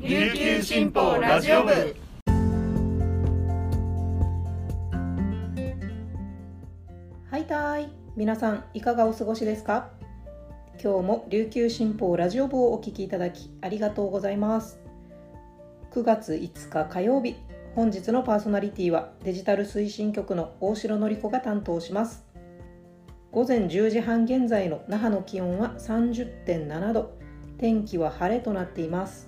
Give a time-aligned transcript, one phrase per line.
[0.00, 1.72] 琉球新報ラジオ部。
[7.28, 7.88] はいたい。
[8.14, 9.90] 皆さんいかがお過ごしですか？
[10.80, 14.78] 今日も琉球新報ラジオ部をお聞きいただきありがとうございます。
[15.90, 17.34] 9月5日火曜日
[17.74, 22.24] 本日のパーソナリティはデジタル推進局の大城典子が担当します。
[23.32, 27.18] 午前10時半現在の那覇の気温は30.7度。
[27.58, 29.26] 天気は晴れとなっています。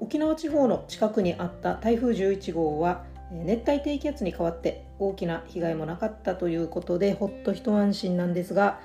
[0.00, 8.80] 沖縄地方の近くにあった台風11号は熱帯低気圧に変わって大きな被害もなかったということでほっと一安心なんですが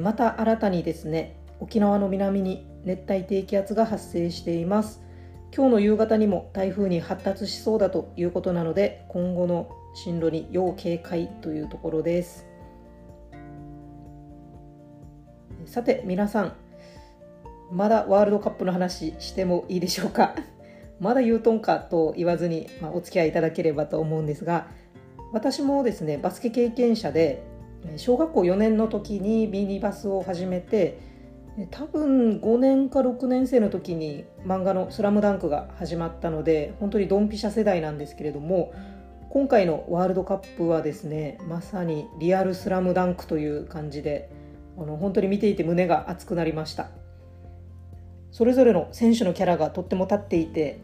[0.00, 5.00] また新たにですね沖縄の南に熱帯低気圧が発生しています。
[5.54, 12.46] 今日の夕方にも台風に発達しそうだということなので今後の進路に要警戒というところです。
[15.66, 16.52] さて皆さん
[17.72, 20.34] まだワールドカップの話してもいいでしょうか？
[21.00, 24.66] まだ言うとんかと言わずに、まあ、お付き合いいただければと思うんですが
[25.32, 27.42] 私もですねバスケ経験者で
[27.96, 30.98] 小学校4年の時にミニバスを始めて
[31.70, 38.72] 多分5年か6年生の時に漫画の「スラムダンクが始まったので本当にドンピシャ世代なんですけれども
[39.30, 44.30] 今回のワールドカップはですねまさにリアルスラムダンクという感じで
[44.78, 47.01] あの本当に見ていて胸が熱くなりました。
[48.32, 50.80] それぞれの選手のキャラがとっても立っていて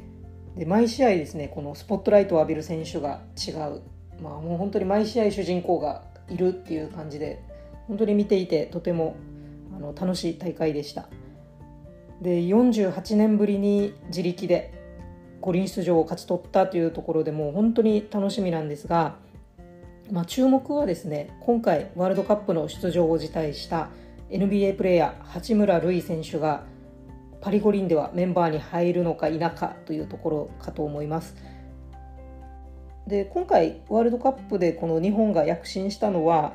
[0.56, 3.82] で毎試合ですねこのスポットライトを浴びる選手が違う、
[4.22, 7.42] まあ、もう本当に毎試合主人公がいるっていう感じで
[7.88, 9.16] 本当に見ていてとても
[9.74, 11.08] あの楽しい大会でした。
[12.20, 14.74] で48年ぶりに自力で
[15.40, 19.14] 五輪出場を勝ち取ったというところでもう本当に楽しみなんですが、
[20.10, 23.88] まあ、注目はですね今回ワールドカップの出場を辞退した
[24.30, 26.64] NBA プレーヤー八村塁選手が
[27.40, 31.36] パリ五輪ではメンバーに入るのか否かというところかと思います。
[33.06, 36.52] で今回ワールドカップでこの日本が躍進したのは、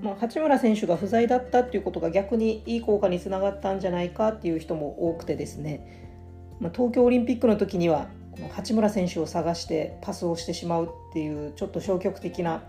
[0.00, 6.14] まあ、八村選手が不在だったっていうことが逆にいい効果につながったんじゃないかっていう人も多くてですね、
[6.60, 8.08] まあ、東京オリンピックの時には
[8.52, 12.62] 八村選手を探してパスをしてしまうっていうちょっと消極的な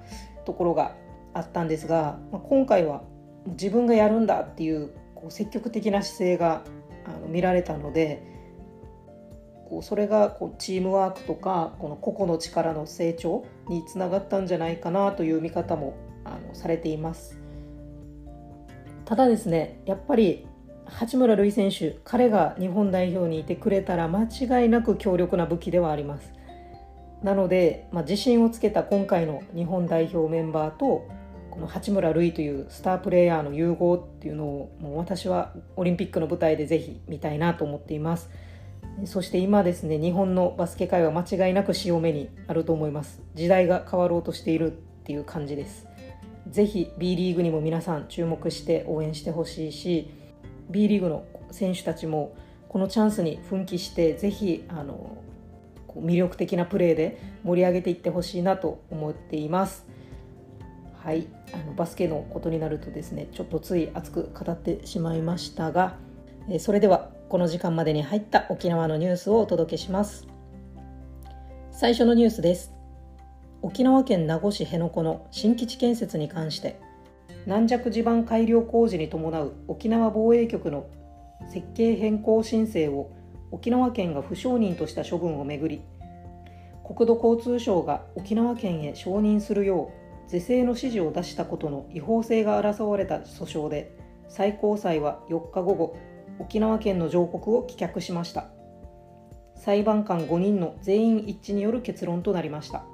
[0.45, 0.95] ところが
[1.33, 3.03] あったんですが、まあ、今回は
[3.45, 6.63] 自分がやるんだっていうこう積極的な姿勢が
[7.07, 8.23] あの見られたので
[9.69, 17.39] こうそれがこうチームワークとかこの個々の力の成長につながったんじゃないかなという見方もあのされています。
[19.05, 20.45] ただですねやっぱり
[20.85, 26.33] 八村塁選手彼が日本代表にいてくれたら間違いなく強力な武器ではあります。
[27.23, 31.07] なので、まあ、自信をつけた今回の日本代表メンバーと
[31.57, 38.29] この八村塁というスタープレーヤーの融合っていうのをもう私はオリンピックの舞台でぜひ見たいなと思っています。
[39.05, 43.23] そして今ですね日本のバスケ界は間違いなく潮目にあると思います。
[43.33, 45.87] 時代が変わろうとしているっていう感じです。
[46.47, 50.11] ぜひ B リーグにも皆さん注目して応援してほしいし
[50.69, 52.35] B リーグの選手たちも
[52.69, 55.17] このチャンスに奮起してぜひあの
[55.95, 59.96] 魅力的なプレーで盛り上げていってほしいなと思っています。
[61.07, 65.95] はいあのバスケのことになるとですねちょっとつい熱く語ってしまいましたが
[66.49, 70.27] えそれではこの時間までに入った沖縄のニュースをお届けします。
[71.71, 72.73] 最初のニュースです。
[73.61, 76.77] 沖縄県名護市辺野古の新基地建設に関して
[77.45, 80.89] 軟弱地盤改良工事に伴う沖縄防衛局の
[81.49, 83.11] 設計変更申請を
[83.51, 85.81] 沖縄県が不承認とした処分をめぐり
[86.85, 89.96] 国土交通省が沖縄県へ承認するよう
[90.27, 95.97] 是正の指示を出したことの違法性が争われた訴訟で最高裁は4日午後
[96.39, 98.49] 沖縄県の上告を棄却しました。
[99.55, 102.85] 裁判官5人の全員一致による結論となりました。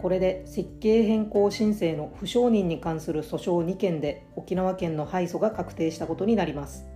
[0.00, 6.86] これで設計変更申請の不承認に関する訴訟2件で沖縄県の敗訴が確定したことになります。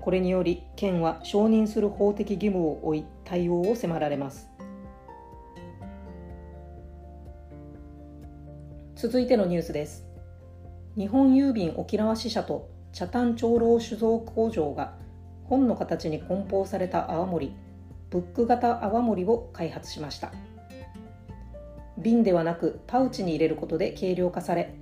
[0.00, 4.55] これにより県は承認する法的義務を負い対応を迫られます。
[8.96, 10.06] 続いてのニュースです。
[10.96, 14.94] 日本郵便沖縄支社と茶炭長老酒造工場が
[15.44, 17.54] 本の形に梱包された泡盛
[18.08, 20.32] ブック型泡盛を開発しました。
[21.98, 24.74] 瓶ではなくパウチに入れることで軽量化され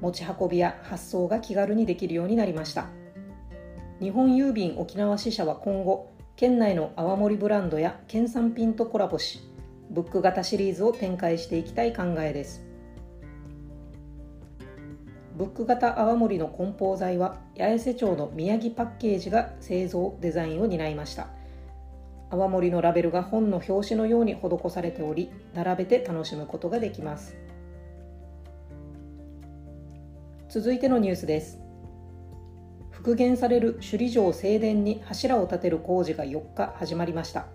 [0.00, 2.88] 持ち運びや発送が気軽にできるようになりました。
[4.00, 9.48] 日本郵便沖縄支社は今後県内の泡盛ブランドや県産品とコラボし
[9.90, 12.68] ブック型シリーズを展開していきたい考えです。
[15.40, 21.28] ブック型泡盛の梱包材は八重瀬町の宮城パッケージが製造デザインを担いました。
[22.28, 27.38] 泡盛のラベルが本の表紙のように施されており並べて楽しむことができます。
[30.50, 31.58] 続いてのニュースです。
[32.90, 37.46] 復元される首里城正殿に柱を立てる工事が4日始まりました。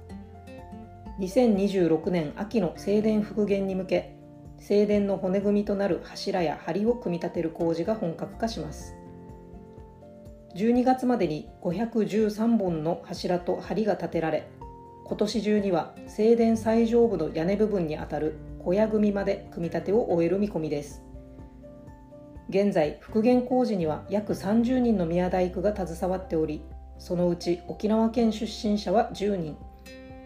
[1.20, 4.15] 2026年秋の正殿復元に向け
[4.60, 8.96] 正殿の骨組みとなる柱や梁を組み立てる工事が本格化します。
[10.56, 14.48] 12月までに513本の柱と梁が立てられ
[15.06, 21.04] 今年中には正殿最上部の屋根部分にあたる小屋組まで組み立てを終える見込みです。
[22.50, 26.64] 現在復元工事には約30人の宮大工が携わっており
[26.98, 29.58] そのうち沖縄県出身者は10人。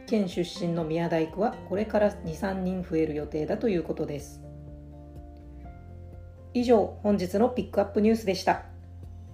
[0.10, 4.42] 県出身の宮大工はこれから23人増える予定だということです。
[6.54, 8.64] 以上本日のピックアップニュースでした。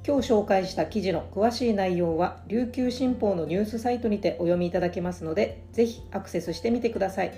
[0.06, 7.32] 今日紹介した記事の詳しい内容は琉球新報のニュースサイトにてお読みいただけますのでぜひアクセスしてみてください。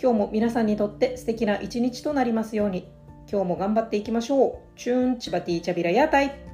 [0.00, 2.92] 今日も皆さんにとって素敵な一日となりますように。
[3.28, 4.78] 今日も頑張っていきましょう。
[4.78, 6.45] チューンチバティチャビラヤタイ。